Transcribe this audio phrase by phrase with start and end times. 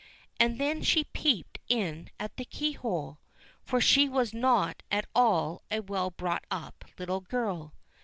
[0.39, 3.19] And then she peeped in at the keyhole,
[3.63, 7.75] for she was not at all a well brought up little girl.